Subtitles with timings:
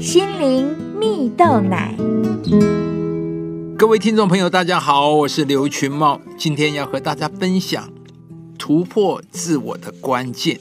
[0.00, 1.94] 心灵蜜豆奶。
[3.76, 7.92] 各位听众朋友，大家好，我是刘群茂，今天要和大家分享
[8.58, 10.58] 突破自我的关键。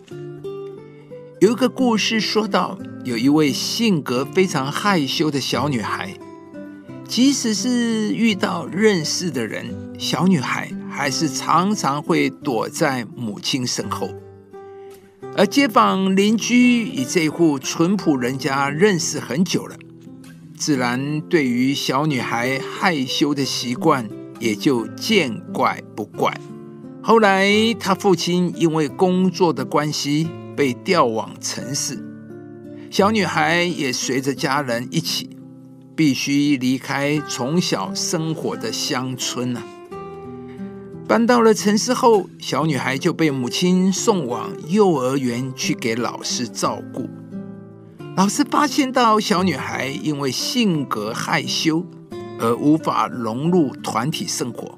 [1.40, 6.14] 有一个故事说到，有一位性格非常害羞的小女孩，
[7.08, 14.10] 即使是遇到认识的人，小女孩还是常常会躲在母亲身后。
[15.40, 19.78] 而街坊邻居与这户淳朴人家认识很久了，
[20.58, 24.06] 自然对于小女孩害羞的习惯
[24.42, 26.38] 也就见怪不怪。
[27.02, 32.04] 后来，他父亲因为工作的关系被调往城市，
[32.92, 35.38] 小女孩也随着家人一起，
[35.96, 39.64] 必须离开从小生活的乡村了。
[41.10, 47.10] 搬到了城市后，小女孩就被母亲送往幼儿园去给老师照顾。
[48.16, 51.84] 老师发现到小女孩因为性格害羞
[52.40, 54.78] 而无法融入团体生活，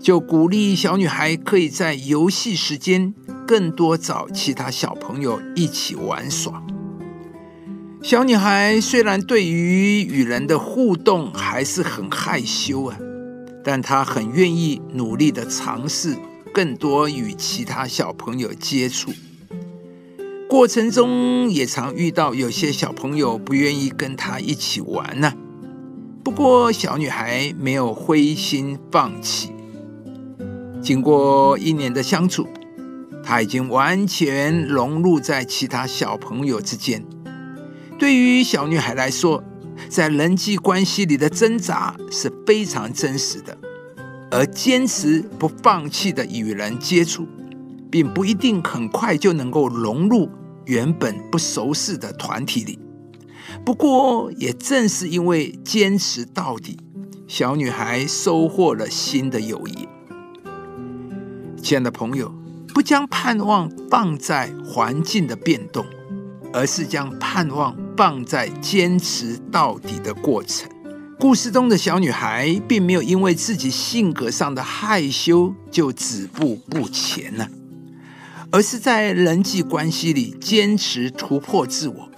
[0.00, 3.12] 就鼓励小女孩可以在游戏时间
[3.46, 6.62] 更多找其他小朋友一起玩耍。
[8.02, 12.96] 小女孩虽然对于与人的互动还是很害羞啊。
[13.64, 16.14] 但他很愿意努力的尝试
[16.52, 19.10] 更多与其他小朋友接触，
[20.48, 25.32] 过程中也常遇到有些小朋友不愿意跟他一起玩呢。
[26.22, 29.50] 不过小女孩没有灰心放弃，
[30.80, 32.46] 经过一年的相处，
[33.22, 37.04] 她已经完全融入在其他小朋友之间。
[37.98, 39.42] 对于小女孩来说，
[39.88, 43.56] 在人际关系里的挣扎是非常真实的，
[44.30, 47.26] 而坚持不放弃的与人接触，
[47.90, 50.28] 并不一定很快就能够融入
[50.66, 52.78] 原本不熟悉的团体里。
[53.64, 56.78] 不过，也正是因为坚持到底，
[57.26, 59.88] 小女孩收获了新的友谊。
[61.62, 62.34] 亲爱的朋友，
[62.74, 65.84] 不将盼望放在环境的变动。
[66.56, 70.68] 而是将盼望放在坚持到底的过程。
[71.18, 77.46] 故事中的小女孩并没有因为自己性格上的害羞就止步不前呢，
[78.50, 82.10] 而是在人际关系里坚持突破自我。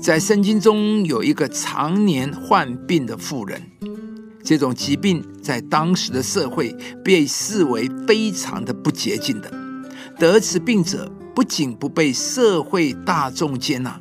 [0.00, 3.62] 在圣经中有一个常年患病的妇人，
[4.44, 9.50] 这种疾病在当时的社会被视为非常的不洁净的，
[10.18, 11.10] 得此病者。
[11.34, 14.00] 不仅不被社会大众接纳，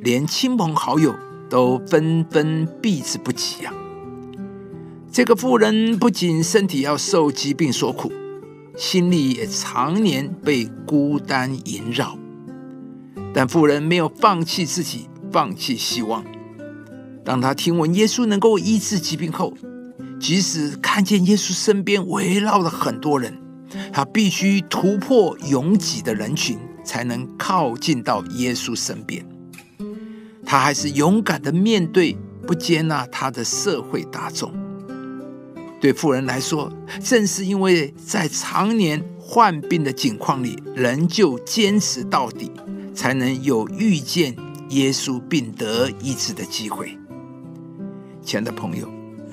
[0.00, 1.14] 连亲朋好友
[1.48, 3.72] 都纷纷避之不及呀。
[5.10, 8.12] 这个妇人不仅身体要受疾病所苦，
[8.76, 12.16] 心里也常年被孤单萦绕。
[13.34, 16.24] 但妇人没有放弃自己，放弃希望。
[17.24, 19.52] 当他听闻耶稣能够医治疾病后，
[20.20, 23.36] 即使看见耶稣身边围绕了很多人，
[23.92, 26.58] 他必须突破拥挤的人群。
[26.88, 29.22] 才能靠近到耶稣身边。
[30.50, 32.16] 他还是勇敢的面对
[32.46, 34.50] 不接纳他的社会大众。
[35.78, 36.72] 对富人来说，
[37.04, 42.50] 正是因为在常年患病的境况里，仍旧坚持到底，
[42.94, 44.34] 才能有遇见
[44.70, 46.96] 耶稣并得医治的机会。
[48.22, 48.88] 亲爱的朋友，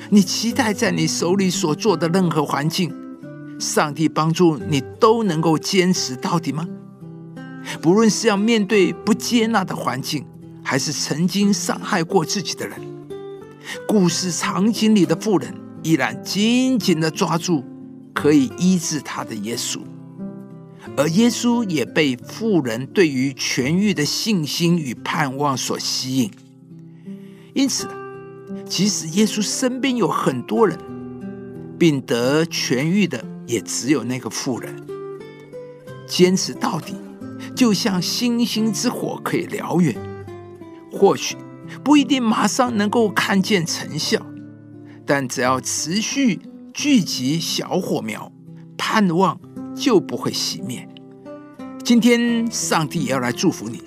[0.09, 2.93] 你期待在你手里所做的任何环境，
[3.57, 6.67] 上帝帮助你都能够坚持到底吗？
[7.81, 10.25] 不论是要面对不接纳的环境，
[10.65, 12.81] 还是曾经伤害过自己的人，
[13.87, 15.53] 故事场景里的妇人
[15.83, 17.63] 依然紧紧的抓住
[18.15, 19.79] 可以医治他的耶稣，
[20.97, 26.31] 而耶稣也被妇人对于痊愈的信心与盼望所吸引。
[27.53, 27.87] 因此，
[28.67, 30.77] 即使耶稣身边有很多人，
[31.77, 34.75] 并得痊愈的也只有那个妇人，
[36.07, 36.95] 坚持到底。
[37.55, 39.95] 就像星星之火可以燎原，
[41.05, 41.37] 或许
[41.83, 44.25] 不一定马上能够看见成效，
[45.05, 46.39] 但只要持续
[46.73, 48.31] 聚集小火苗，
[48.75, 49.39] 盼望
[49.75, 50.89] 就不会熄灭。
[51.83, 53.83] 今天，上帝也要来祝福你。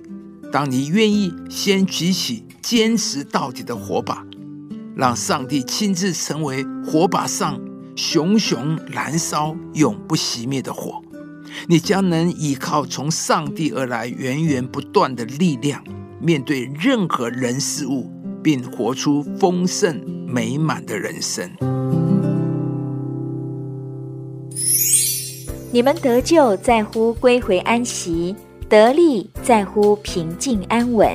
[0.52, 4.24] 当你愿意先举起坚持到底的火把，
[4.94, 7.60] 让上帝亲自成为火把上
[7.96, 11.02] 熊熊燃烧、永不熄灭的火。
[11.66, 15.82] 你将能依靠从上帝而来源源不断的力量，
[16.20, 18.10] 面对任何人事物，
[18.42, 21.48] 并活出丰盛美满的人生。
[25.70, 28.34] 你们得救在乎归回安息，
[28.68, 31.08] 得力在乎平静安稳。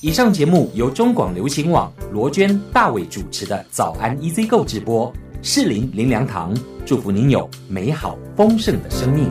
[0.00, 5.12] 以上节目由中广流行网罗娟、大伟主持的《早安 EZ 购》直播，
[5.42, 6.56] 适林林良堂
[6.86, 9.28] 祝福您有美好丰盛的生命。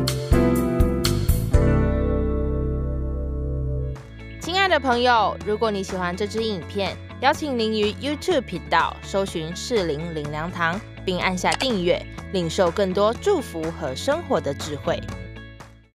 [4.79, 11.99] 朋友，如果你喜欢这支影片，邀请您于 YouTube 频道搜寻适龄领粮堂，并按下订阅，
[12.33, 15.01] 领受更多祝福和生活的智慧。